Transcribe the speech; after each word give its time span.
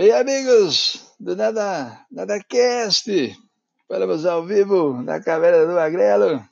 Bem, 0.00 0.12
amigos 0.12 1.14
do 1.20 1.36
Nada, 1.36 2.06
Nada 2.10 2.42
Cast, 2.42 3.36
falamos 3.86 4.24
ao 4.24 4.46
vivo 4.46 4.94
na 5.02 5.22
Caverna 5.22 5.66
do 5.66 5.74
Magrelo, 5.74 6.42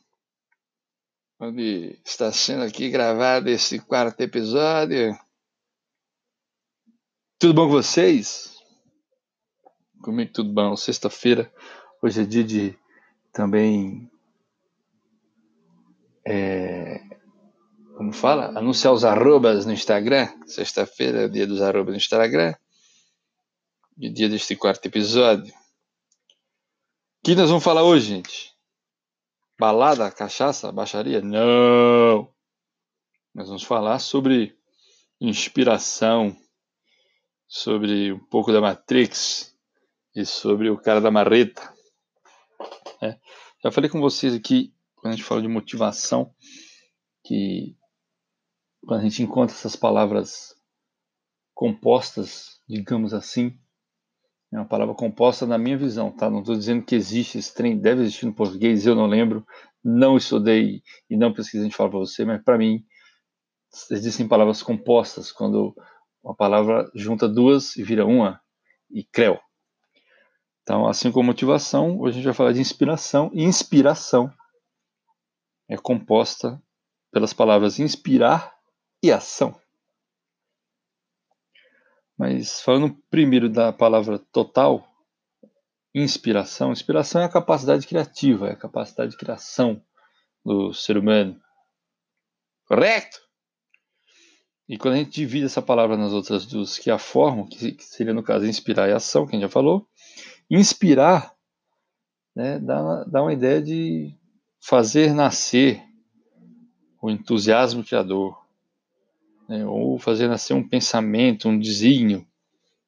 onde 1.40 1.98
está 2.04 2.30
sendo 2.30 2.64
aqui 2.64 2.90
gravado 2.90 3.48
esse 3.48 3.78
quarto 3.78 4.20
episódio. 4.20 5.18
Tudo 7.38 7.54
bom 7.54 7.68
com 7.68 7.72
vocês? 7.72 8.54
Comigo 10.02 10.30
tudo 10.30 10.52
bom. 10.52 10.76
Sexta-feira, 10.76 11.50
hoje 12.02 12.20
é 12.20 12.26
dia 12.26 12.44
de 12.44 12.78
também. 13.32 14.10
É, 16.22 17.00
como 17.96 18.12
fala? 18.12 18.58
Anunciar 18.58 18.92
os 18.92 19.06
arrobas 19.06 19.64
no 19.64 19.72
Instagram. 19.72 20.28
Sexta-feira 20.44 21.22
é 21.22 21.24
o 21.24 21.30
dia 21.30 21.46
dos 21.46 21.62
arrobas 21.62 21.92
no 21.92 21.96
Instagram. 21.96 22.54
E 24.00 24.08
dia 24.08 24.28
deste 24.28 24.54
quarto 24.54 24.86
episódio. 24.86 25.52
O 25.52 27.24
que 27.24 27.34
nós 27.34 27.48
vamos 27.48 27.64
falar 27.64 27.82
hoje, 27.82 28.06
gente? 28.06 28.54
Balada, 29.58 30.08
cachaça, 30.08 30.70
baixaria? 30.70 31.20
Não! 31.20 32.32
Nós 33.34 33.48
vamos 33.48 33.64
falar 33.64 33.98
sobre 33.98 34.56
inspiração 35.20 36.36
sobre 37.48 38.12
um 38.12 38.20
pouco 38.20 38.52
da 38.52 38.60
Matrix 38.60 39.52
e 40.14 40.24
sobre 40.24 40.70
o 40.70 40.78
cara 40.78 41.00
da 41.00 41.10
marreta. 41.10 41.74
É. 43.02 43.18
Já 43.64 43.72
falei 43.72 43.90
com 43.90 44.00
vocês 44.00 44.32
aqui, 44.32 44.72
quando 44.94 45.14
a 45.14 45.16
gente 45.16 45.26
fala 45.26 45.42
de 45.42 45.48
motivação, 45.48 46.32
que 47.24 47.76
quando 48.80 49.00
a 49.00 49.02
gente 49.02 49.24
encontra 49.24 49.56
essas 49.56 49.74
palavras 49.74 50.54
compostas, 51.52 52.60
digamos 52.68 53.12
assim, 53.12 53.58
é 54.52 54.56
uma 54.56 54.66
palavra 54.66 54.94
composta 54.94 55.46
na 55.46 55.58
minha 55.58 55.76
visão, 55.76 56.10
tá? 56.10 56.30
Não 56.30 56.40
estou 56.40 56.56
dizendo 56.56 56.84
que 56.84 56.94
existe 56.94 57.38
esse 57.38 57.54
trem, 57.54 57.78
deve 57.78 58.02
existir 58.02 58.26
no 58.26 58.34
português, 58.34 58.86
eu 58.86 58.94
não 58.94 59.06
lembro, 59.06 59.44
não 59.84 60.16
estudei 60.16 60.82
e 61.08 61.16
não 61.16 61.32
pesquisei, 61.32 61.60
a 61.60 61.64
gente 61.64 61.76
fala 61.76 61.90
para 61.90 61.98
você, 61.98 62.24
mas 62.24 62.42
para 62.42 62.56
mim 62.56 62.82
existem 63.90 64.26
palavras 64.26 64.62
compostas 64.62 65.30
quando 65.30 65.74
uma 66.22 66.34
palavra 66.34 66.90
junta 66.94 67.28
duas 67.28 67.76
e 67.76 67.82
vira 67.82 68.06
uma, 68.06 68.40
e 68.90 69.04
creu. 69.04 69.38
Então, 70.62 70.86
assim 70.86 71.12
como 71.12 71.26
motivação, 71.26 71.98
hoje 72.00 72.12
a 72.12 72.16
gente 72.16 72.24
vai 72.24 72.34
falar 72.34 72.52
de 72.52 72.60
inspiração, 72.60 73.30
e 73.34 73.44
inspiração 73.44 74.32
é 75.68 75.76
composta 75.76 76.60
pelas 77.10 77.32
palavras 77.32 77.78
inspirar 77.78 78.54
e 79.02 79.12
ação. 79.12 79.58
Mas 82.18 82.60
falando 82.60 82.96
primeiro 83.08 83.48
da 83.48 83.72
palavra 83.72 84.18
total, 84.18 84.86
inspiração, 85.94 86.72
inspiração 86.72 87.22
é 87.22 87.24
a 87.24 87.30
capacidade 87.30 87.86
criativa, 87.86 88.48
é 88.48 88.52
a 88.52 88.56
capacidade 88.56 89.12
de 89.12 89.16
criação 89.16 89.80
do 90.44 90.74
ser 90.74 90.96
humano. 90.96 91.40
Correto? 92.66 93.20
E 94.68 94.76
quando 94.76 94.94
a 94.94 94.96
gente 94.98 95.10
divide 95.10 95.46
essa 95.46 95.62
palavra 95.62 95.96
nas 95.96 96.12
outras 96.12 96.44
duas 96.44 96.76
que 96.78 96.90
a 96.90 96.98
formam, 96.98 97.46
que 97.46 97.76
seria 97.80 98.12
no 98.12 98.22
caso 98.22 98.44
inspirar 98.44 98.88
e 98.88 98.92
ação, 98.92 99.24
que 99.24 99.30
a 99.30 99.38
gente 99.38 99.48
já 99.48 99.52
falou, 99.52 99.88
inspirar 100.50 101.34
né, 102.38 102.56
dá, 102.60 103.02
dá 103.02 103.22
uma 103.22 103.32
ideia 103.32 103.60
de 103.60 104.14
fazer 104.60 105.12
nascer 105.12 105.82
o 107.02 107.10
entusiasmo 107.10 107.82
criador, 107.82 108.38
né, 109.48 109.64
ou 109.64 109.98
fazer 109.98 110.28
nascer 110.28 110.54
um 110.54 110.66
pensamento, 110.66 111.48
um 111.48 111.58
desígnio, 111.58 112.26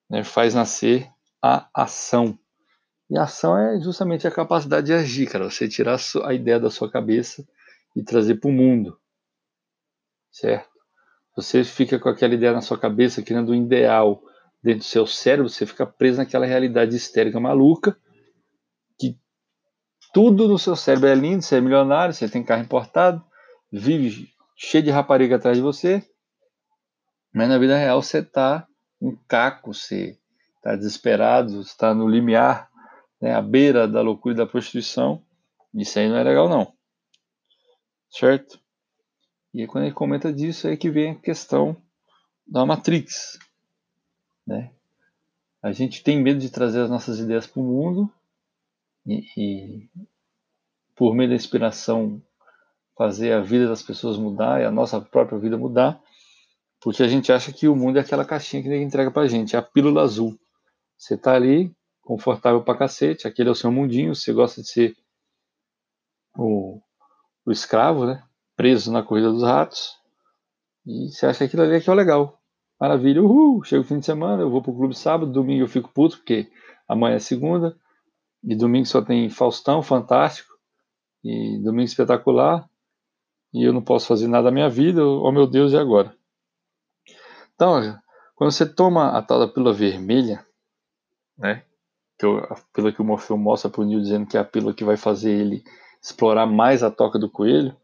né, 0.08 0.22
faz 0.22 0.54
nascer 0.54 1.10
a 1.42 1.68
ação. 1.74 2.38
E 3.08 3.18
a 3.18 3.22
ação 3.22 3.58
é 3.58 3.80
justamente 3.80 4.26
a 4.26 4.30
capacidade 4.30 4.86
de 4.86 4.92
agir, 4.92 5.26
cara. 5.26 5.50
Você 5.50 5.66
tirar 5.66 5.98
a 6.24 6.34
ideia 6.34 6.60
da 6.60 6.70
sua 6.70 6.90
cabeça 6.90 7.44
e 7.96 8.02
trazer 8.04 8.36
para 8.36 8.48
o 8.48 8.52
mundo, 8.52 8.96
certo? 10.30 10.70
Você 11.34 11.64
fica 11.64 11.98
com 11.98 12.08
aquela 12.08 12.34
ideia 12.34 12.52
na 12.52 12.60
sua 12.60 12.78
cabeça, 12.78 13.22
criando 13.22 13.52
um 13.52 13.54
ideal 13.54 14.22
dentro 14.62 14.80
do 14.80 14.84
seu 14.84 15.06
cérebro, 15.06 15.48
você 15.48 15.64
fica 15.64 15.86
preso 15.86 16.18
naquela 16.18 16.46
realidade 16.46 16.94
histérica 16.94 17.40
maluca, 17.40 17.96
que 18.98 19.18
tudo 20.12 20.46
no 20.46 20.58
seu 20.58 20.76
cérebro 20.76 21.08
é 21.08 21.14
lindo, 21.14 21.42
você 21.42 21.56
é 21.56 21.60
milionário, 21.60 22.14
você 22.14 22.28
tem 22.28 22.44
carro 22.44 22.62
importado, 22.62 23.24
vive 23.72 24.28
cheio 24.54 24.84
de 24.84 24.90
rapariga 24.90 25.36
atrás 25.36 25.56
de 25.56 25.62
você, 25.62 26.04
mas 27.32 27.48
na 27.48 27.58
vida 27.58 27.76
real 27.76 28.02
você 28.02 28.18
está 28.18 28.66
um 29.00 29.16
caco, 29.28 29.72
você 29.72 30.18
está 30.56 30.76
desesperado, 30.76 31.60
está 31.60 31.94
no 31.94 32.08
limiar, 32.08 32.70
né, 33.20 33.34
à 33.34 33.40
beira 33.40 33.88
da 33.88 34.02
loucura 34.02 34.34
e 34.34 34.38
da 34.38 34.46
prostituição. 34.46 35.22
Isso 35.74 35.98
aí 35.98 36.08
não 36.08 36.16
é 36.16 36.22
legal 36.22 36.48
não. 36.48 36.72
Certo? 38.10 38.58
E 39.54 39.62
aí, 39.62 39.66
quando 39.66 39.84
ele 39.84 39.94
comenta 39.94 40.32
disso, 40.32 40.68
é 40.68 40.76
que 40.76 40.90
vem 40.90 41.12
a 41.12 41.14
questão 41.14 41.76
da 42.46 42.64
Matrix. 42.66 43.38
Né? 44.46 44.70
A 45.62 45.72
gente 45.72 46.02
tem 46.02 46.20
medo 46.20 46.40
de 46.40 46.50
trazer 46.50 46.80
as 46.80 46.90
nossas 46.90 47.18
ideias 47.18 47.46
para 47.46 47.60
o 47.60 47.64
mundo 47.64 48.12
e, 49.06 49.24
e, 49.36 49.88
por 50.94 51.14
meio 51.14 51.30
da 51.30 51.36
inspiração, 51.36 52.22
fazer 52.96 53.32
a 53.32 53.40
vida 53.40 53.68
das 53.68 53.82
pessoas 53.82 54.16
mudar 54.16 54.60
e 54.60 54.64
a 54.64 54.70
nossa 54.70 55.00
própria 55.00 55.38
vida 55.38 55.56
mudar, 55.56 56.00
porque 56.80 57.02
a 57.02 57.08
gente 57.08 57.32
acha 57.32 57.52
que 57.52 57.68
o 57.68 57.76
mundo 57.76 57.98
é 57.98 58.00
aquela 58.00 58.24
caixinha 58.24 58.62
que 58.62 58.68
ninguém 58.68 58.86
entrega 58.86 59.10
para 59.10 59.22
a 59.22 59.28
gente, 59.28 59.54
é 59.54 59.58
a 59.58 59.62
pílula 59.62 60.02
azul. 60.02 60.38
Você 60.96 61.14
está 61.14 61.34
ali, 61.34 61.74
confortável 62.02 62.62
para 62.62 62.78
cacete, 62.78 63.28
aquele 63.28 63.48
é 63.48 63.52
o 63.52 63.54
seu 63.54 63.70
mundinho, 63.70 64.14
você 64.14 64.32
gosta 64.32 64.62
de 64.62 64.68
ser 64.68 64.96
o, 66.36 66.80
o 67.44 67.52
escravo, 67.52 68.06
né? 68.06 68.22
preso 68.56 68.92
na 68.92 69.02
corrida 69.02 69.30
dos 69.30 69.42
ratos. 69.42 69.96
E 70.86 71.10
você 71.10 71.24
acha 71.24 71.38
que 71.38 71.44
aquilo 71.44 71.62
ali 71.62 71.76
é 71.76 71.80
que 71.80 71.88
é 71.88 71.92
o 71.92 71.96
legal. 71.96 72.38
Maravilha, 72.78 73.22
uhul, 73.22 73.62
chega 73.64 73.80
o 73.80 73.84
fim 73.84 73.98
de 73.98 74.04
semana, 74.06 74.42
eu 74.42 74.50
vou 74.50 74.62
pro 74.62 74.74
clube 74.74 74.94
sábado, 74.94 75.32
domingo 75.32 75.64
eu 75.64 75.68
fico 75.68 75.90
puto, 75.92 76.16
porque 76.18 76.50
amanhã 76.88 77.16
é 77.16 77.18
segunda, 77.18 77.74
e 78.42 78.54
domingo 78.54 78.86
só 78.86 79.00
tem 79.00 79.30
Faustão, 79.30 79.82
fantástico, 79.82 80.52
e 81.24 81.58
domingo 81.62 81.84
espetacular, 81.84 82.68
e 83.52 83.62
eu 83.62 83.72
não 83.72 83.82
posso 83.82 84.06
fazer 84.06 84.28
nada 84.28 84.44
da 84.44 84.50
minha 84.50 84.68
vida, 84.68 85.02
oh 85.06 85.32
meu 85.32 85.46
Deus, 85.46 85.72
e 85.72 85.76
agora? 85.76 86.14
Então, 87.60 88.00
quando 88.34 88.52
você 88.52 88.64
toma 88.64 89.18
a 89.18 89.20
tal 89.20 89.38
da 89.38 89.46
pílula 89.46 89.74
vermelha, 89.74 90.42
né, 91.36 91.62
que 92.18 92.24
eu, 92.24 92.38
a 92.38 92.56
pílula 92.72 92.90
que 92.90 93.02
o 93.02 93.04
Morfeu 93.04 93.36
mostra 93.36 93.68
pro 93.68 93.84
Nil 93.84 94.00
dizendo 94.00 94.26
que 94.26 94.38
é 94.38 94.40
a 94.40 94.44
pílula 94.44 94.72
que 94.72 94.82
vai 94.82 94.96
fazer 94.96 95.30
ele 95.30 95.62
explorar 96.02 96.46
mais 96.46 96.82
a 96.82 96.90
toca 96.90 97.18
do 97.18 97.28
coelho, 97.28 97.76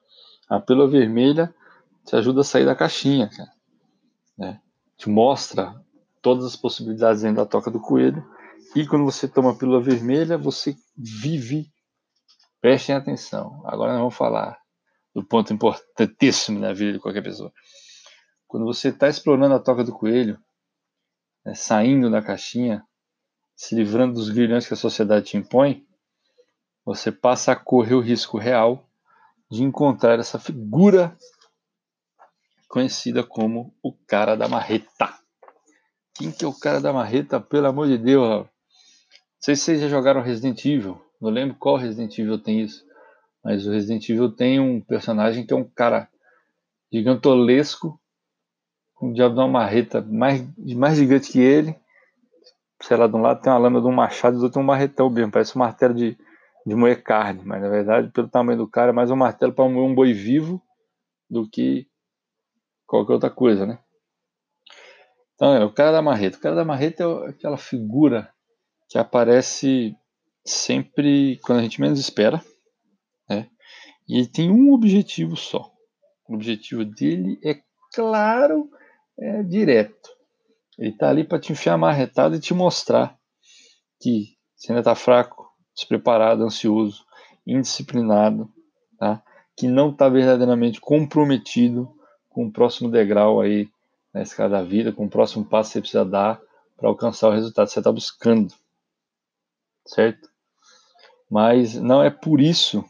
a 0.49 0.59
pílula 0.59 0.89
vermelha 0.89 1.55
te 2.07 2.17
ajuda 2.17 2.41
a 2.41 2.45
sair 2.45 2.65
da 2.65 2.75
caixinha, 2.75 3.29
cara. 3.29 3.51
Né? 4.39 4.61
Te 4.97 5.11
mostra 5.11 5.79
todas 6.23 6.47
as 6.47 6.57
possibilidades 6.57 7.21
dentro 7.21 7.45
da 7.45 7.47
toca 7.47 7.71
do 7.71 7.79
coelho. 7.79 8.27
E 8.75 8.87
quando 8.87 9.05
você 9.05 9.29
toma 9.29 9.51
a 9.51 9.55
pílula 9.55 9.83
vermelha, 9.83 10.39
você 10.39 10.75
vive. 10.97 11.71
Prestem 12.63 12.95
atenção. 12.95 13.61
Agora 13.67 13.93
nós 13.93 14.01
vamos 14.01 14.17
falar 14.17 14.59
do 15.15 15.23
ponto 15.23 15.53
importantíssimo 15.53 16.59
na 16.59 16.73
vida 16.73 16.95
de 16.95 16.99
qualquer 16.99 17.23
pessoa. 17.23 17.53
Quando 18.47 18.65
você 18.65 18.89
está 18.89 19.09
explorando 19.09 19.55
a 19.55 19.61
toca 19.61 19.83
do 19.83 19.93
coelho, 19.93 20.39
né, 21.45 21.55
saindo 21.55 22.11
da 22.11 22.23
caixinha, 22.23 22.85
se 23.55 23.75
livrando 23.75 24.15
dos 24.15 24.31
grilhões 24.31 24.67
que 24.67 24.75
a 24.75 24.77
sociedade 24.77 25.27
te 25.27 25.37
impõe, 25.37 25.87
você 26.85 27.11
passa 27.11 27.53
a 27.53 27.57
correr 27.57 27.95
o 27.95 28.01
risco 28.01 28.39
real 28.39 28.89
de 29.51 29.63
encontrar 29.63 30.19
essa 30.19 30.39
figura 30.39 31.17
conhecida 32.69 33.25
como 33.25 33.75
o 33.83 33.93
cara 33.93 34.37
da 34.37 34.49
marreta. 34.49 35.13
Quem 36.15 36.31
que 36.31 36.45
é 36.45 36.49
o 36.49 36.59
cara 36.59 36.81
da 36.81 36.93
marreta, 36.93 37.41
pelo 37.41 37.67
amor 37.67 37.89
de 37.89 37.99
Deus? 37.99 38.45
Não 38.45 38.49
sei 39.41 39.57
se 39.57 39.63
vocês 39.63 39.81
já 39.81 39.89
jogaram 39.89 40.23
Resident 40.23 40.65
Evil, 40.65 41.01
não 41.21 41.31
lembro 41.31 41.57
qual 41.57 41.77
Resident 41.77 42.19
Evil 42.19 42.39
tem 42.39 42.63
isso, 42.63 42.85
mas 43.43 43.67
o 43.67 43.71
Resident 43.71 44.09
Evil 44.09 44.31
tem 44.31 44.59
um 44.61 44.81
personagem 44.81 45.47
que 45.47 45.53
é 45.53 45.57
um 45.57 45.65
cara 45.65 46.09
gigantolesco, 46.93 48.01
um 49.01 49.13
diabo 49.13 49.35
de 49.35 49.41
uma 49.41 49.49
marreta 49.49 50.01
mais, 50.01 50.45
mais 50.75 50.97
gigante 50.97 51.31
que 51.31 51.41
ele. 51.41 51.77
Sei 52.83 52.97
lá, 52.97 53.07
de 53.07 53.17
um 53.17 53.23
lado 53.23 53.41
tem 53.41 53.53
uma 53.53 53.59
lâmina 53.59 53.81
de 53.81 53.89
um 53.89 53.93
machado, 53.93 54.37
do 54.37 54.43
outro 54.43 54.55
tem 54.55 54.63
um 54.63 54.67
marretão 54.67 55.09
mesmo, 55.09 55.33
parece 55.33 55.57
um 55.57 55.61
martelo 55.61 55.95
de, 55.95 56.17
de 56.67 56.75
moer 56.75 57.03
carne, 57.03 57.43
mas 57.45 57.63
na 57.63 57.69
verdade, 57.69 58.11
pelo 58.13 58.29
tamanho 58.29 58.59
do 58.59 58.69
cara, 58.69 58.91
é 58.91 58.93
mais 58.93 59.11
um 59.11 59.17
martelo 59.17 59.53
para 59.53 59.69
moer 59.69 59.87
um 59.87 59.95
boi 59.95 60.13
vivo 60.13 60.63
do 61.29 61.49
que 61.49 61.87
qualquer 62.87 63.15
outra 63.15 63.31
coisa, 63.31 63.65
né? 63.65 63.79
Então, 65.35 65.55
é 65.55 65.65
o 65.65 65.73
cara 65.73 65.93
da 65.93 66.03
marreta. 66.03 66.39
O 66.39 66.41
cara 66.41 66.55
da 66.55 66.65
marreta 66.65 67.05
é 67.05 67.31
aquela 67.31 67.59
figura 67.59 68.33
que 68.89 68.99
aparece 68.99 69.95
sempre 70.45 71.39
quando 71.43 71.59
a 71.59 71.63
gente 71.63 71.81
menos 71.81 71.99
espera, 71.99 72.43
né? 73.29 73.49
E 74.09 74.19
ele 74.19 74.29
tem 74.29 74.51
um 74.51 74.73
objetivo 74.73 75.37
só. 75.37 75.71
O 76.29 76.35
objetivo 76.35 76.85
dele 76.85 77.39
é 77.45 77.61
claro, 77.93 78.71
é 79.19 79.43
direto. 79.43 80.11
Ele 80.79 80.93
tá 80.93 81.09
ali 81.09 81.25
para 81.25 81.39
te 81.39 81.53
enfiar 81.53 81.79
marretada 81.79 82.37
e 82.37 82.41
te 82.41 82.53
mostrar 82.53 83.19
que 84.01 84.37
você 84.55 84.73
ainda 84.73 84.83
tá 84.83 84.95
fraco, 84.95 85.51
despreparado, 85.75 86.43
ansioso, 86.43 87.05
indisciplinado, 87.47 88.53
tá? 88.99 89.23
Que 89.57 89.67
não 89.69 89.91
está 89.91 90.09
verdadeiramente 90.09 90.81
comprometido 90.81 91.91
com 92.29 92.47
o 92.47 92.53
próximo 92.53 92.91
degrau 92.91 93.41
aí 93.41 93.69
na 94.13 94.23
escada 94.23 94.57
da 94.57 94.63
vida, 94.63 94.93
com 94.93 95.07
o 95.07 95.11
próximo 95.11 95.45
passo 95.45 95.71
que 95.71 95.73
você 95.75 95.81
precisa 95.81 96.05
dar 96.05 96.41
para 96.77 96.89
alcançar 96.89 97.29
o 97.29 97.33
resultado 97.33 97.67
que 97.67 97.73
você 97.73 97.81
está 97.81 97.93
buscando, 97.93 98.55
certo? 99.87 100.29
Mas 101.31 101.75
não 101.75 102.03
é 102.03 102.11
por 102.11 102.41
isso, 102.41 102.85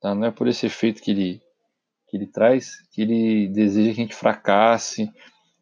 tá? 0.00 0.14
Não 0.14 0.26
é 0.26 0.30
por 0.30 0.46
esse 0.46 0.66
efeito 0.66 1.02
que 1.02 1.10
ele 1.10 1.42
ele 2.16 2.26
traz 2.26 2.80
que 2.90 3.02
ele 3.02 3.48
deseja 3.48 3.94
que 3.94 4.00
a 4.00 4.04
gente 4.04 4.14
fracasse, 4.14 5.12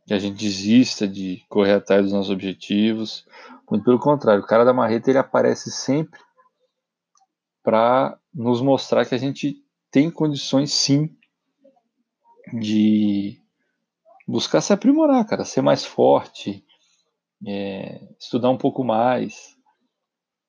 que 0.06 0.14
a 0.14 0.18
gente 0.18 0.36
desista 0.36 1.06
de 1.06 1.42
correr 1.48 1.74
atrás 1.74 2.02
dos 2.02 2.12
nossos 2.12 2.30
objetivos. 2.30 3.26
Muito 3.70 3.84
pelo 3.84 3.98
contrário, 3.98 4.42
o 4.42 4.46
cara 4.46 4.64
da 4.64 4.72
marreta 4.72 5.10
ele 5.10 5.18
aparece 5.18 5.70
sempre 5.70 6.20
para 7.62 8.18
nos 8.32 8.60
mostrar 8.60 9.06
que 9.06 9.14
a 9.14 9.18
gente 9.18 9.56
tem 9.90 10.10
condições 10.10 10.72
sim 10.72 11.08
de 12.52 13.40
buscar 14.28 14.60
se 14.60 14.72
aprimorar, 14.72 15.24
cara, 15.26 15.44
ser 15.44 15.62
mais 15.62 15.84
forte, 15.84 16.64
é, 17.46 18.00
estudar 18.18 18.50
um 18.50 18.58
pouco 18.58 18.84
mais, 18.84 19.56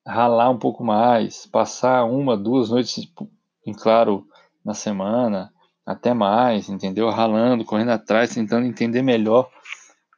ralar 0.06 0.50
um 0.50 0.58
pouco 0.58 0.84
mais, 0.84 1.46
passar 1.46 2.04
uma, 2.04 2.36
duas 2.36 2.70
noites, 2.70 3.10
em 3.66 3.72
claro, 3.72 4.26
na 4.64 4.74
semana, 4.74 5.52
até 5.86 6.12
mais, 6.12 6.68
entendeu? 6.68 7.08
Ralando, 7.10 7.64
correndo 7.64 7.90
atrás, 7.90 8.34
tentando 8.34 8.66
entender 8.66 9.02
melhor 9.02 9.48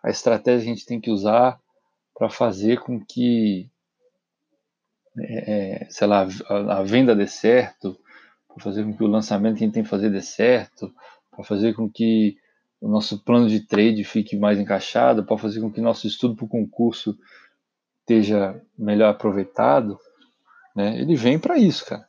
a 0.03 0.09
estratégia 0.09 0.65
que 0.65 0.71
a 0.71 0.75
gente 0.75 0.87
tem 0.87 1.01
que 1.01 1.11
usar 1.11 1.61
para 2.17 2.31
fazer 2.31 2.81
com 2.81 2.99
que, 2.99 3.71
é, 5.19 5.83
é 5.83 5.91
sei 5.91 6.07
lá, 6.07 6.27
a, 6.49 6.79
a 6.79 6.83
venda 6.83 7.15
dê 7.15 7.27
certo, 7.27 7.99
para 8.49 8.65
fazer 8.65 8.83
com 8.83 8.97
que 8.97 9.05
o 9.05 9.09
lançamento 9.09 9.59
que 9.59 9.65
a 9.65 9.67
gente 9.67 9.75
tem 9.75 9.83
que 9.83 9.91
fazer 9.91 10.09
dê 10.11 10.23
certo, 10.23 10.93
para 11.31 11.45
fazer 11.45 11.75
com 11.75 11.89
que 11.89 12.39
o 12.81 12.89
nosso 12.89 13.23
plano 13.23 13.49
de 13.49 13.61
trade 13.61 14.03
fique 14.05 14.37
mais 14.37 14.59
encaixado, 14.59 15.25
para 15.25 15.37
fazer 15.37 15.61
com 15.61 15.71
que 15.71 15.81
nosso 15.81 16.07
estudo 16.07 16.35
para 16.35 16.47
o 16.47 16.49
concurso 16.49 17.19
esteja 18.01 18.61
melhor 18.77 19.11
aproveitado, 19.11 19.99
né? 20.75 20.99
Ele 20.99 21.15
vem 21.15 21.39
para 21.39 21.59
isso, 21.59 21.85
cara. 21.85 22.09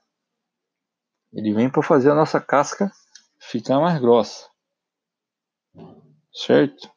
Ele 1.33 1.53
vem 1.53 1.69
para 1.69 1.83
fazer 1.83 2.11
a 2.11 2.15
nossa 2.15 2.39
casca 2.39 2.91
ficar 3.39 3.79
mais 3.79 3.99
grossa. 3.99 4.47
Certo? 6.31 6.91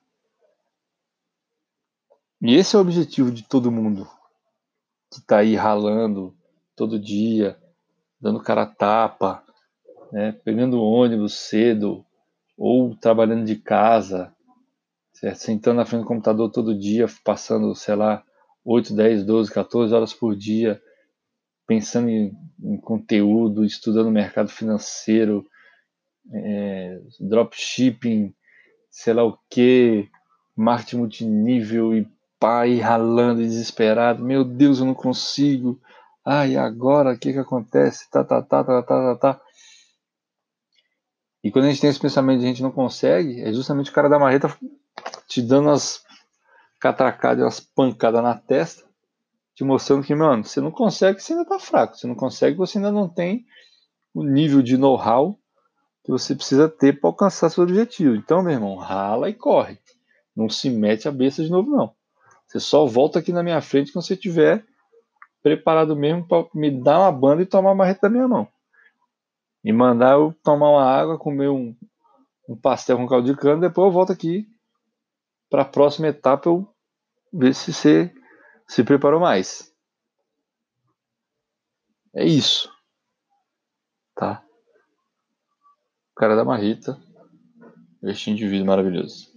E 2.41 2.55
esse 2.55 2.75
é 2.75 2.79
o 2.79 2.83
objetivo 2.83 3.31
de 3.31 3.45
todo 3.45 3.71
mundo 3.71 4.09
que 5.11 5.21
está 5.21 5.39
aí 5.39 5.55
ralando 5.55 6.37
todo 6.75 6.99
dia, 6.99 7.57
dando 8.21 8.43
cara 8.43 8.67
tapa, 8.67 9.45
né, 10.11 10.33
pegando 10.45 10.83
ônibus 10.83 11.35
cedo 11.35 12.05
ou 12.57 12.97
trabalhando 12.97 13.45
de 13.45 13.57
casa, 13.57 14.35
certo? 15.13 15.37
sentando 15.37 15.77
na 15.77 15.85
frente 15.85 16.03
do 16.03 16.09
computador 16.09 16.51
todo 16.51 16.79
dia, 16.79 17.07
passando, 17.25 17.75
sei 17.75 17.95
lá, 17.95 18.25
8, 18.65 18.95
10, 18.95 19.25
12, 19.25 19.53
14 19.53 19.95
horas 19.95 20.13
por 20.13 20.37
dia, 20.37 20.81
pensando 21.67 22.09
em, 22.09 22.33
em 22.63 22.77
conteúdo, 22.77 23.65
estudando 23.65 24.11
mercado 24.11 24.49
financeiro, 24.49 25.47
é, 26.31 27.01
dropshipping, 27.21 28.35
sei 28.91 29.15
lá 29.15 29.25
o 29.25 29.39
que, 29.49 30.09
marketing 30.57 30.97
multinível 30.99 31.97
e 31.97 32.09
pai 32.39 32.79
ralando 32.79 33.43
desesperado. 33.43 34.23
Meu 34.23 34.45
Deus, 34.45 34.79
eu 34.79 34.87
não 34.87 34.95
consigo. 34.95 35.81
Ai, 36.25 36.57
agora 36.57 37.15
o 37.15 37.19
que 37.19 37.33
que 37.33 37.39
acontece? 37.39 38.11
Tá, 38.11 38.23
tá, 38.23 38.43
tá, 38.43 38.63
tá, 38.63 38.83
tá, 38.83 39.17
tá, 39.17 39.17
tá. 39.17 39.41
E 41.43 41.51
quando 41.51 41.65
a 41.65 41.69
gente 41.69 41.81
tem 41.81 41.91
esse 41.91 41.99
pensamento 41.99 42.41
de 42.41 42.47
a 42.47 42.49
gente 42.49 42.63
não 42.63 42.71
consegue, 42.71 43.41
é 43.41 43.53
justamente 43.53 43.91
o 43.91 43.93
cara 43.93 44.09
da 44.09 44.19
marreta 44.19 44.57
te 45.27 45.43
dando 45.43 45.71
as 45.71 46.05
catracadas, 46.79 47.43
umas 47.43 47.61
pancadas 47.61 48.23
na 48.23 48.37
testa, 48.37 48.85
te 49.55 49.65
mostrando 49.65 50.05
que, 50.05 50.15
mano, 50.15 50.45
você 50.45 50.61
não 50.61 50.71
consegue, 50.71 51.21
você 51.21 51.33
ainda 51.33 51.45
tá 51.45 51.59
fraco. 51.59 51.97
Você 51.97 52.07
não 52.07 52.15
consegue, 52.15 52.57
você 52.57 52.79
ainda 52.79 52.93
não 52.93 53.09
tem 53.09 53.45
o 54.15 54.23
nível 54.25 54.63
de 54.63 54.77
know-how 54.77 55.39
que 56.05 56.11
você 56.11 56.35
precisa 56.35 56.69
ter 56.69 57.01
para 57.01 57.11
alcançar 57.11 57.49
seu 57.51 57.63
objetivo. 57.63 58.15
Então, 58.15 58.43
meu 58.43 58.53
irmão, 58.53 58.77
rala 58.77 59.29
e 59.29 59.35
corre. 59.35 59.79
Não 60.35 60.49
se 60.49 60.69
mete 60.71 61.07
a 61.07 61.13
besta 61.13 61.43
de 61.43 61.51
novo, 61.51 61.71
não. 61.71 61.95
Você 62.47 62.59
só 62.59 62.85
volta 62.87 63.19
aqui 63.19 63.33
na 63.33 63.43
minha 63.43 63.61
frente 63.61 63.93
quando 63.93 64.05
você 64.05 64.15
estiver 64.15 64.65
preparado 65.43 65.97
mesmo 65.97 66.27
para 66.27 66.47
me 66.55 66.71
dar 66.71 67.01
uma 67.01 67.13
banda 67.13 67.43
e 67.43 67.47
tomar 67.47 67.73
uma 67.73 67.85
reta 67.85 68.03
da 68.03 68.11
minha 68.11 68.29
mão. 68.29 68.49
E 69.65 69.73
mandar 69.73 70.13
eu 70.13 70.35
tomar 70.43 70.71
uma 70.71 70.85
água, 70.85 71.19
comer 71.19 71.49
um, 71.49 71.75
um 72.49 72.57
pastel 72.57 72.97
com 72.97 73.07
caldo 73.07 73.33
de 73.33 73.39
cana, 73.39 73.61
depois 73.61 73.87
eu 73.87 73.93
volto 73.93 74.13
aqui 74.13 74.49
para 75.49 75.63
a 75.63 75.67
próxima 75.67 76.09
etapa 76.09 76.49
eu 76.49 76.67
ver 77.33 77.55
se 77.55 77.73
você 77.73 78.13
se 78.67 78.83
preparou 78.83 79.21
mais. 79.21 79.73
É 82.15 82.25
isso. 82.25 82.71
Tá? 84.15 84.45
Cara 86.17 86.37
da 86.37 86.45
marrita. 86.45 87.01
Este 88.03 88.31
indivíduo 88.31 88.67
maravilhoso. 88.67 89.31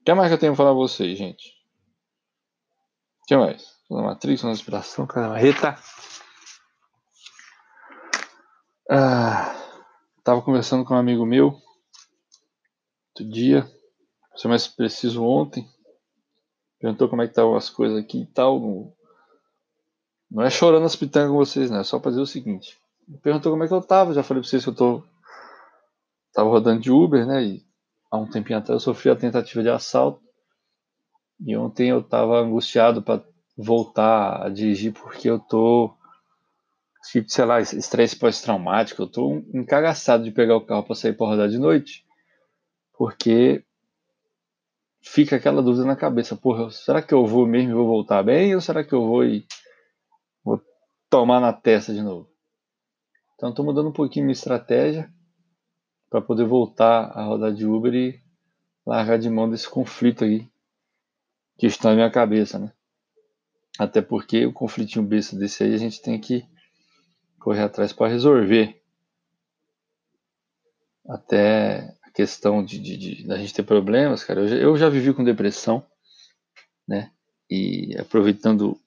O 0.00 0.04
que 0.04 0.14
mais 0.14 0.28
que 0.28 0.34
eu 0.34 0.38
tenho 0.38 0.52
pra 0.52 0.58
falar 0.58 0.70
pra 0.70 0.78
vocês, 0.78 1.16
gente? 1.16 1.48
O 3.22 3.26
que 3.26 3.36
mais? 3.36 3.72
Na 3.90 4.02
Matrix, 4.02 4.42
na 4.42 4.50
inspiração, 4.50 5.06
cara 5.06 5.26
da 5.26 5.32
marreta. 5.32 5.78
Ah, 8.90 9.54
tava 10.24 10.42
conversando 10.42 10.84
com 10.84 10.94
um 10.94 10.98
amigo 10.98 11.24
meu 11.24 11.56
outro 13.08 13.30
dia, 13.30 13.66
ser 14.36 14.48
mais 14.48 14.66
preciso 14.66 15.22
ontem. 15.22 15.68
Perguntou 16.78 17.08
como 17.08 17.22
é 17.22 17.26
que 17.26 17.32
estavam 17.32 17.54
as 17.54 17.70
coisas 17.70 17.96
aqui 17.96 18.22
e 18.22 18.26
tal. 18.26 18.60
Não, 18.60 18.96
não 20.30 20.42
é 20.42 20.50
chorando 20.50 20.84
as 20.84 20.96
pitangas 20.96 21.30
com 21.30 21.36
vocês, 21.36 21.70
né? 21.70 21.80
É 21.80 21.84
só 21.84 21.98
pra 21.98 22.10
dizer 22.10 22.22
o 22.22 22.26
seguinte 22.26 22.81
perguntou 23.22 23.52
como 23.52 23.64
é 23.64 23.68
que 23.68 23.74
eu 23.74 23.80
tava. 23.80 24.14
Já 24.14 24.22
falei 24.22 24.42
pra 24.42 24.48
vocês 24.48 24.62
que 24.62 24.70
eu 24.70 24.74
tô. 24.74 25.02
Tava 26.32 26.48
rodando 26.48 26.80
de 26.80 26.90
Uber, 26.90 27.26
né? 27.26 27.42
E 27.42 27.66
há 28.10 28.16
um 28.16 28.28
tempinho 28.28 28.58
atrás 28.58 28.80
eu 28.80 28.84
sofri 28.84 29.10
a 29.10 29.16
tentativa 29.16 29.62
de 29.62 29.68
assalto. 29.68 30.22
E 31.40 31.56
ontem 31.56 31.88
eu 31.90 32.02
tava 32.02 32.38
angustiado 32.38 33.02
para 33.02 33.22
voltar 33.56 34.46
a 34.46 34.48
dirigir 34.48 34.92
porque 34.92 35.28
eu 35.28 35.38
tô. 35.38 35.94
Sei 37.02 37.44
lá, 37.44 37.60
estresse 37.60 38.16
pós-traumático. 38.16 39.02
Eu 39.02 39.08
tô 39.08 39.42
encagaçado 39.52 40.22
de 40.22 40.30
pegar 40.30 40.56
o 40.56 40.64
carro 40.64 40.84
para 40.84 40.94
sair 40.94 41.12
para 41.12 41.26
rodar 41.26 41.48
de 41.48 41.58
noite. 41.58 42.04
Porque 42.96 43.64
fica 45.02 45.36
aquela 45.36 45.62
dúvida 45.62 45.84
na 45.84 45.96
cabeça. 45.96 46.36
Porra, 46.36 46.70
será 46.70 47.02
que 47.02 47.12
eu 47.12 47.26
vou 47.26 47.46
mesmo 47.46 47.72
e 47.72 47.74
vou 47.74 47.86
voltar 47.86 48.22
bem? 48.22 48.54
Ou 48.54 48.60
será 48.60 48.84
que 48.84 48.92
eu 48.92 49.04
vou 49.04 49.24
e 49.24 49.44
vou 50.44 50.62
tomar 51.10 51.40
na 51.40 51.52
testa 51.52 51.92
de 51.92 52.00
novo? 52.00 52.31
Então 53.42 53.50
estou 53.50 53.64
mudando 53.64 53.88
um 53.88 53.92
pouquinho 53.92 54.26
minha 54.26 54.34
estratégia 54.34 55.12
para 56.08 56.22
poder 56.22 56.44
voltar 56.44 57.06
a 57.06 57.24
rodar 57.24 57.52
de 57.52 57.66
Uber 57.66 57.92
e 57.92 58.22
largar 58.86 59.18
de 59.18 59.28
mão 59.28 59.50
desse 59.50 59.68
conflito 59.68 60.22
aí 60.22 60.48
que 61.58 61.66
está 61.66 61.88
na 61.88 61.96
minha 61.96 62.10
cabeça, 62.10 62.56
né? 62.56 62.72
Até 63.76 64.00
porque 64.00 64.46
o 64.46 64.52
conflitinho 64.52 65.04
besta 65.04 65.34
desse 65.34 65.64
aí 65.64 65.74
a 65.74 65.76
gente 65.76 66.00
tem 66.00 66.20
que 66.20 66.46
correr 67.40 67.62
atrás 67.62 67.92
para 67.92 68.12
resolver. 68.12 68.80
Até 71.08 71.96
a 72.00 72.12
questão 72.12 72.64
de, 72.64 72.78
de, 72.78 72.96
de, 72.96 73.26
da 73.26 73.38
gente 73.38 73.54
ter 73.54 73.64
problemas, 73.64 74.22
cara. 74.22 74.42
Eu 74.42 74.46
já, 74.46 74.54
eu 74.54 74.76
já 74.76 74.88
vivi 74.88 75.12
com 75.12 75.24
depressão, 75.24 75.84
né? 76.86 77.10
E 77.50 77.96
aproveitando 77.98 78.80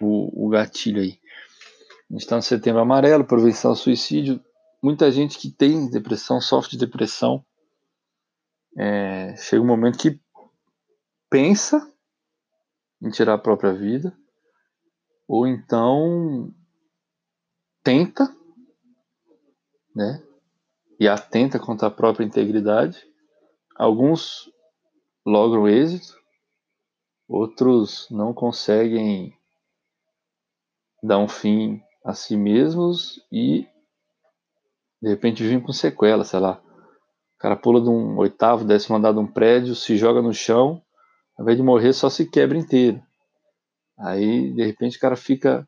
o, 0.00 0.46
o 0.46 0.48
gatilho 0.50 1.02
aí. 1.02 1.18
A 2.10 2.14
gente 2.14 2.22
está 2.22 2.36
no 2.36 2.42
setembro 2.42 2.80
amarelo, 2.80 3.26
prevenção 3.26 3.72
ao 3.72 3.76
suicídio. 3.76 4.42
Muita 4.82 5.10
gente 5.10 5.38
que 5.38 5.50
tem 5.50 5.90
depressão, 5.90 6.40
sofre 6.40 6.70
de 6.70 6.78
depressão, 6.78 7.44
é, 8.78 9.36
chega 9.36 9.62
um 9.62 9.66
momento 9.66 9.98
que 9.98 10.20
pensa 11.28 11.92
em 13.02 13.10
tirar 13.10 13.34
a 13.34 13.38
própria 13.38 13.74
vida, 13.74 14.16
ou 15.26 15.46
então 15.46 16.54
tenta, 17.82 18.34
né, 19.94 20.22
e 20.98 21.06
atenta 21.06 21.58
contra 21.58 21.88
a 21.88 21.90
própria 21.90 22.24
integridade. 22.24 23.06
Alguns 23.76 24.50
logram 25.26 25.68
êxito, 25.68 26.16
outros 27.28 28.08
não 28.10 28.32
conseguem 28.32 29.36
dar 31.02 31.18
um 31.18 31.28
fim 31.28 31.82
a 32.04 32.14
si 32.14 32.36
mesmos 32.36 33.20
e 33.30 33.66
de 35.00 35.08
repente 35.08 35.42
vivem 35.42 35.60
com 35.60 35.72
sequela, 35.72 36.24
sei 36.24 36.40
lá. 36.40 36.60
O 37.36 37.38
cara 37.38 37.56
pula 37.56 37.80
de 37.80 37.88
um 37.88 38.16
oitavo, 38.16 38.64
décimo 38.64 38.96
andar 38.96 39.12
de 39.12 39.18
um 39.18 39.26
prédio, 39.26 39.74
se 39.74 39.96
joga 39.96 40.20
no 40.20 40.34
chão, 40.34 40.82
ao 41.36 41.44
invés 41.44 41.56
de 41.56 41.62
morrer, 41.62 41.92
só 41.92 42.10
se 42.10 42.28
quebra 42.28 42.58
inteiro. 42.58 43.00
Aí, 43.96 44.52
de 44.52 44.64
repente, 44.64 44.96
o 44.96 45.00
cara 45.00 45.16
fica 45.16 45.66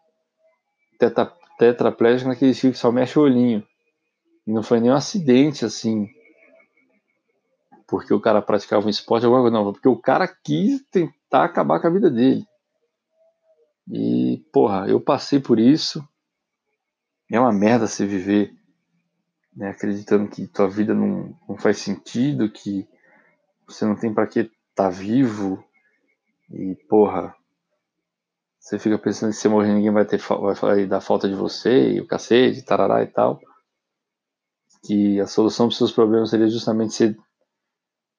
teta, 0.98 1.32
tetraplégico 1.58 2.28
naquele 2.28 2.50
estilo 2.50 2.72
que 2.72 2.78
só 2.78 2.90
mexe 2.90 3.18
o 3.18 3.22
olhinho. 3.22 3.64
E 4.46 4.52
não 4.52 4.62
foi 4.62 4.80
nenhum 4.80 4.94
acidente, 4.94 5.64
assim, 5.64 6.08
porque 7.90 8.14
o 8.14 8.20
cara 8.20 8.40
praticava 8.40 8.86
um 8.86 8.90
esporte, 8.90 9.26
alguma 9.26 9.42
coisa, 9.42 9.56
não, 9.56 9.72
porque 9.72 9.88
o 9.88 10.00
cara 10.00 10.28
quis 10.28 10.80
tentar 10.90 11.44
acabar 11.44 11.80
com 11.80 11.88
a 11.88 11.90
vida 11.90 12.08
dele. 12.08 12.44
E, 13.90 14.44
porra, 14.52 14.88
eu 14.88 15.00
passei 15.00 15.40
por 15.40 15.58
isso. 15.58 16.06
É 17.30 17.38
uma 17.38 17.52
merda 17.52 17.86
se 17.86 18.04
viver 18.04 18.52
né, 19.54 19.70
acreditando 19.70 20.28
que 20.28 20.46
tua 20.46 20.68
vida 20.68 20.94
não, 20.94 21.36
não 21.48 21.56
faz 21.56 21.78
sentido, 21.78 22.50
que 22.50 22.88
você 23.66 23.84
não 23.84 23.94
tem 23.94 24.12
para 24.12 24.26
que 24.26 24.50
tá 24.74 24.88
vivo. 24.88 25.64
E, 26.50 26.74
porra, 26.88 27.34
você 28.58 28.78
fica 28.78 28.98
pensando 28.98 29.30
que 29.30 29.36
se 29.36 29.42
você 29.42 29.48
morrer 29.48 29.72
ninguém 29.72 29.92
vai, 29.92 30.04
ter, 30.04 30.20
vai 30.60 30.86
dar 30.86 31.00
falta 31.00 31.28
de 31.28 31.34
você, 31.34 31.92
e 31.92 32.00
o 32.00 32.06
cacete, 32.06 32.62
tarará 32.62 33.02
e 33.02 33.06
tal. 33.06 33.40
Que 34.84 35.20
a 35.20 35.26
solução 35.26 35.68
para 35.68 35.76
seus 35.76 35.92
problemas 35.92 36.30
seria 36.30 36.48
justamente 36.48 36.94
você 36.94 37.16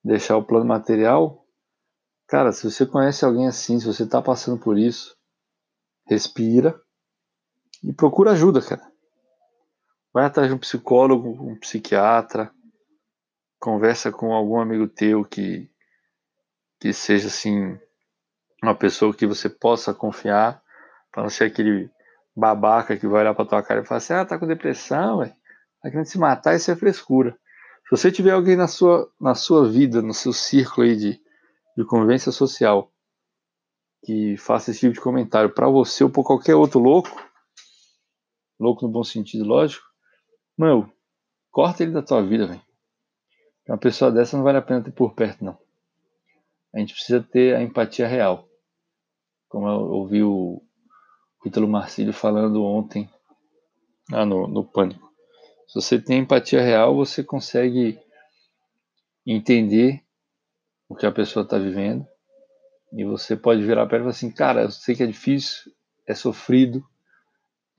deixar 0.04 0.38
o 0.38 0.46
plano 0.46 0.66
material. 0.66 1.46
Cara, 2.28 2.52
se 2.52 2.70
você 2.70 2.86
conhece 2.86 3.26
alguém 3.26 3.48
assim, 3.48 3.80
se 3.80 3.86
você 3.86 4.04
está 4.04 4.22
passando 4.22 4.60
por 4.60 4.78
isso, 4.78 5.18
respira 6.06 6.80
e 7.84 7.92
procura 7.92 8.32
ajuda, 8.32 8.62
cara. 8.62 8.91
Vai 10.14 10.26
atrás 10.26 10.50
de 10.50 10.56
um 10.56 10.60
psicólogo, 10.60 11.30
um 11.30 11.58
psiquiatra, 11.58 12.52
conversa 13.60 14.12
com 14.12 14.34
algum 14.34 14.60
amigo 14.60 14.88
teu 14.88 15.24
que, 15.24 15.70
que 16.80 16.92
seja 16.92 17.28
assim 17.28 17.80
uma 18.62 18.76
pessoa 18.76 19.14
que 19.14 19.26
você 19.26 19.50
possa 19.50 19.94
confiar, 19.94 20.62
para 21.12 21.24
não 21.24 21.30
ser 21.30 21.46
aquele 21.46 21.90
babaca 22.36 22.98
que 22.98 23.08
vai 23.08 23.22
olhar 23.22 23.34
para 23.34 23.46
tua 23.46 23.64
cara 23.64 23.82
e 23.82 23.86
falar 23.86 23.98
assim: 24.00 24.14
"Ah, 24.14 24.26
tá 24.26 24.38
com 24.38 24.48
depressão, 24.48 25.20
velho. 25.20 25.34
Tá 25.82 25.90
querendo 25.90 26.06
se 26.06 26.20
matar, 26.20 26.56
isso 26.56 26.70
é 26.72 26.76
frescura". 26.76 27.32
Se 27.86 27.92
você 27.92 28.12
tiver 28.12 28.32
alguém 28.32 28.56
na 28.56 28.68
sua 28.68 29.10
na 29.20 29.34
sua 29.34 29.70
vida, 29.70 30.02
no 30.02 30.14
seu 30.14 30.34
círculo 30.34 30.88
aí 30.88 30.96
de 30.96 31.22
de 31.78 31.86
convivência 31.86 32.32
social 32.34 32.92
que 34.04 34.36
faça 34.38 34.72
esse 34.72 34.82
tipo 34.82 34.94
de 34.94 35.00
comentário 35.00 35.54
para 35.54 35.70
você 35.70 36.04
ou 36.04 36.10
para 36.10 36.24
qualquer 36.24 36.56
outro 36.56 36.80
louco, 36.80 37.16
louco 38.60 38.86
no 38.86 38.92
bom 38.92 39.04
sentido, 39.04 39.46
lógico, 39.46 39.91
meu, 40.62 40.92
corta 41.50 41.82
ele 41.82 41.92
da 41.92 42.04
tua 42.04 42.22
vida, 42.22 42.46
velho. 42.46 42.62
Uma 43.68 43.78
pessoa 43.78 44.12
dessa 44.12 44.38
não 44.38 44.44
vale 44.44 44.58
a 44.58 44.62
pena 44.62 44.84
ter 44.84 44.92
por 44.92 45.14
perto, 45.14 45.44
não. 45.44 45.58
A 46.74 46.80
gente 46.80 46.94
precisa 46.94 47.22
ter 47.22 47.56
a 47.56 47.62
empatia 47.62 48.08
real. 48.08 48.48
Como 49.50 49.68
eu 49.68 49.80
ouvi 49.80 50.24
o 50.24 50.62
Ítalo 51.46 51.68
Marcílio 51.68 52.14
falando 52.14 52.64
ontem 52.64 53.10
ah, 54.12 54.26
no, 54.26 54.48
no 54.48 54.64
Pânico. 54.64 55.12
Se 55.68 55.76
você 55.76 56.00
tem 56.00 56.20
empatia 56.20 56.62
real, 56.62 56.96
você 56.96 57.24
consegue 57.24 58.00
entender 59.26 60.04
o 60.88 60.96
que 60.96 61.06
a 61.06 61.12
pessoa 61.12 61.44
está 61.44 61.58
vivendo 61.58 62.06
e 62.94 63.04
você 63.04 63.36
pode 63.36 63.64
virar 63.64 63.82
ela 63.82 63.88
e 63.88 64.00
falar 64.00 64.10
assim, 64.10 64.32
cara, 64.32 64.64
eu 64.64 64.72
sei 64.72 64.96
que 64.96 65.04
é 65.04 65.08
difícil, 65.08 65.72
é 66.06 66.14
sofrido, 66.14 66.86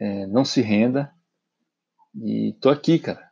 é, 0.00 0.26
não 0.26 0.44
se 0.44 0.60
renda 0.62 1.12
e 2.14 2.56
tô 2.60 2.68
aqui, 2.68 2.98
cara. 2.98 3.30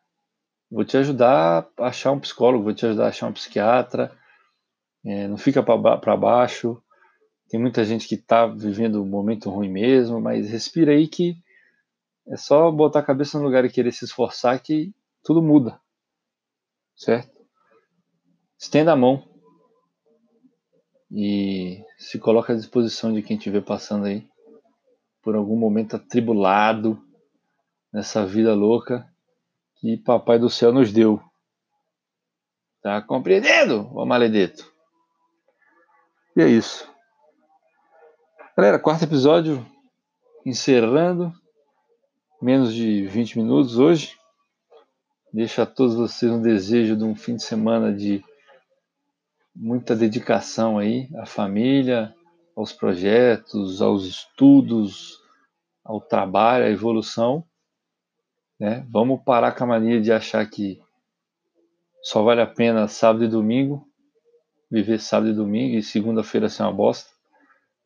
Vou 0.70 0.84
te 0.84 0.96
ajudar 0.96 1.68
a 1.78 1.86
achar 1.86 2.12
um 2.12 2.20
psicólogo, 2.20 2.64
vou 2.64 2.74
te 2.74 2.86
ajudar 2.86 3.06
a 3.06 3.08
achar 3.08 3.26
um 3.26 3.32
psiquiatra. 3.32 4.16
É, 5.04 5.26
não 5.26 5.36
fica 5.36 5.62
para 5.62 6.16
baixo. 6.16 6.82
Tem 7.48 7.58
muita 7.58 7.84
gente 7.84 8.06
que 8.06 8.14
está 8.14 8.46
vivendo 8.46 9.02
um 9.02 9.06
momento 9.06 9.50
ruim 9.50 9.68
mesmo, 9.68 10.20
mas 10.20 10.48
respira 10.48 10.92
aí 10.92 11.08
que 11.08 11.36
é 12.28 12.36
só 12.36 12.70
botar 12.70 13.00
a 13.00 13.04
cabeça 13.04 13.38
no 13.38 13.44
lugar 13.44 13.64
e 13.64 13.70
querer 13.70 13.92
se 13.92 14.04
esforçar 14.04 14.62
que 14.62 14.94
tudo 15.24 15.42
muda. 15.42 15.80
Certo? 16.94 17.40
Estenda 18.56 18.92
a 18.92 18.96
mão 18.96 19.28
e 21.10 21.82
se 21.98 22.18
coloca 22.20 22.52
à 22.52 22.56
disposição 22.56 23.12
de 23.12 23.22
quem 23.22 23.36
estiver 23.36 23.62
passando 23.62 24.06
aí 24.06 24.28
por 25.20 25.34
algum 25.34 25.56
momento 25.56 25.96
atribulado 25.96 27.02
nessa 27.92 28.24
vida 28.24 28.54
louca 28.54 29.06
que 29.80 29.96
Papai 29.96 30.38
do 30.38 30.50
Céu 30.50 30.72
nos 30.72 30.92
deu. 30.92 31.22
Tá 32.82 33.02
compreendendo, 33.02 33.90
ô 33.94 34.06
maledeto? 34.06 34.70
E 36.36 36.42
é 36.42 36.48
isso. 36.48 36.88
Galera, 38.56 38.78
quarto 38.78 39.04
episódio 39.04 39.66
encerrando. 40.44 41.32
Menos 42.40 42.72
de 42.72 43.06
20 43.06 43.38
minutos 43.38 43.78
hoje. 43.78 44.16
Deixo 45.32 45.60
a 45.60 45.66
todos 45.66 45.94
vocês 45.94 46.32
um 46.32 46.40
desejo 46.40 46.96
de 46.96 47.04
um 47.04 47.14
fim 47.14 47.36
de 47.36 47.42
semana 47.42 47.92
de 47.92 48.24
muita 49.54 49.94
dedicação 49.94 50.78
aí 50.78 51.08
à 51.16 51.26
família, 51.26 52.14
aos 52.56 52.72
projetos, 52.72 53.82
aos 53.82 54.04
estudos, 54.04 55.20
ao 55.84 56.00
trabalho, 56.00 56.64
à 56.64 56.70
evolução. 56.70 57.44
Né? 58.60 58.86
Vamos 58.90 59.22
parar 59.24 59.52
com 59.52 59.64
a 59.64 59.68
mania 59.68 59.98
de 60.02 60.12
achar 60.12 60.44
que 60.48 60.78
só 62.02 62.22
vale 62.22 62.42
a 62.42 62.46
pena 62.46 62.86
sábado 62.86 63.24
e 63.24 63.28
domingo, 63.28 63.88
viver 64.70 65.00
sábado 65.00 65.30
e 65.30 65.34
domingo 65.34 65.76
e 65.76 65.82
segunda-feira 65.82 66.50
ser 66.50 66.64
uma 66.64 66.72
bosta. 66.72 67.10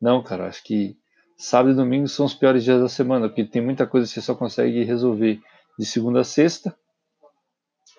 Não, 0.01 0.21
cara, 0.21 0.47
acho 0.47 0.61
que 0.63 0.97
sábado 1.37 1.71
e 1.71 1.75
domingo 1.75 2.09
são 2.09 2.25
os 2.25 2.33
piores 2.33 2.63
dias 2.63 2.81
da 2.81 2.89
semana, 2.89 3.29
porque 3.29 3.45
tem 3.45 3.61
muita 3.61 3.87
coisa 3.87 4.05
que 4.05 4.13
você 4.13 4.21
só 4.21 4.35
consegue 4.35 4.83
resolver 4.83 5.41
de 5.79 5.85
segunda 5.85 6.19
a 6.19 6.23
sexta. 6.25 6.77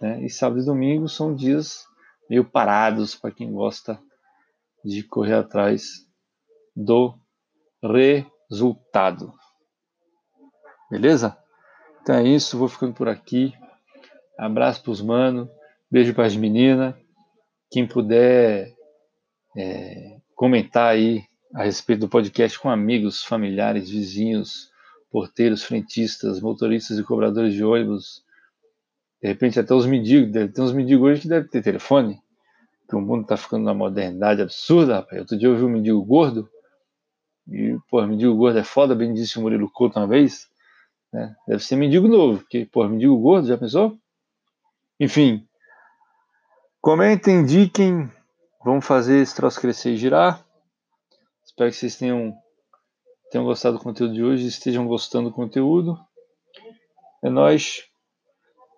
Né? 0.00 0.24
E 0.24 0.30
sábado 0.30 0.60
e 0.60 0.64
domingo 0.64 1.08
são 1.08 1.34
dias 1.34 1.86
meio 2.28 2.44
parados 2.44 3.14
para 3.14 3.30
quem 3.30 3.50
gosta 3.52 3.98
de 4.84 5.02
correr 5.02 5.34
atrás 5.34 6.06
do 6.74 7.18
resultado. 7.82 9.32
Beleza? 10.90 11.36
Então 12.06 12.14
é 12.14 12.22
isso, 12.22 12.56
vou 12.56 12.68
ficando 12.68 12.94
por 12.94 13.08
aqui. 13.08 13.52
Abraço 14.38 14.80
para 14.80 14.92
os 14.92 15.02
manos, 15.02 15.48
beijo 15.90 16.14
para 16.14 16.24
as 16.24 16.36
meninas. 16.36 16.94
Quem 17.68 17.84
puder 17.84 18.72
é, 19.56 20.16
comentar 20.36 20.92
aí 20.92 21.24
a 21.52 21.64
respeito 21.64 22.02
do 22.02 22.08
podcast 22.08 22.60
com 22.60 22.70
amigos, 22.70 23.24
familiares, 23.24 23.90
vizinhos, 23.90 24.70
porteiros, 25.10 25.64
frentistas, 25.64 26.40
motoristas 26.40 26.96
e 26.96 27.02
cobradores 27.02 27.52
de 27.54 27.64
ônibus, 27.64 28.22
de 29.20 29.26
repente 29.26 29.58
até 29.58 29.74
os 29.74 29.84
mendigos, 29.84 30.30
deve 30.30 30.52
ter 30.52 30.62
uns 30.62 30.72
mendigos 30.72 31.10
hoje 31.10 31.22
que 31.22 31.28
devem 31.28 31.50
ter 31.50 31.60
telefone, 31.60 32.20
que 32.88 32.94
o 32.94 33.00
mundo 33.00 33.22
está 33.22 33.36
ficando 33.36 33.64
na 33.64 33.74
modernidade 33.74 34.40
absurda, 34.40 34.98
rapaz. 34.98 35.22
Outro 35.22 35.36
dia 35.36 35.48
eu 35.48 35.56
vi 35.56 35.64
um 35.64 35.70
mendigo 35.70 36.04
gordo, 36.04 36.48
e, 37.48 37.76
pô, 37.90 38.00
mendigo 38.06 38.36
gordo 38.36 38.60
é 38.60 38.62
foda, 38.62 38.94
bem 38.94 39.12
disse 39.12 39.40
o 39.40 39.42
Murilo 39.42 39.68
Couto 39.68 39.98
uma 39.98 40.06
vez, 40.06 40.46
né? 41.16 41.34
Deve 41.48 41.64
ser 41.64 41.76
mendigo 41.76 42.06
novo, 42.06 42.40
porque, 42.40 42.66
pô, 42.66 42.86
mendigo 42.86 43.16
gordo, 43.18 43.48
já 43.48 43.56
pensou? 43.56 43.98
Enfim, 45.00 45.48
comentem, 46.78 47.40
indiquem, 47.40 48.12
vamos 48.62 48.86
fazer 48.86 49.22
esse 49.22 49.34
troço 49.34 49.58
crescer 49.58 49.92
e 49.92 49.96
girar. 49.96 50.44
Espero 51.42 51.70
que 51.70 51.76
vocês 51.76 51.96
tenham, 51.96 52.36
tenham 53.30 53.46
gostado 53.46 53.78
do 53.78 53.82
conteúdo 53.82 54.12
de 54.12 54.22
hoje, 54.22 54.46
estejam 54.46 54.86
gostando 54.86 55.30
do 55.30 55.34
conteúdo. 55.34 55.98
É 57.24 57.30
nóis. 57.30 57.88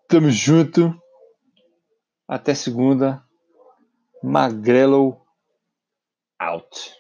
Tamo 0.09 0.31
junto. 0.31 0.95
Até 2.29 2.55
segunda. 2.55 3.21
Magrelo 4.23 5.21
out. 6.39 6.95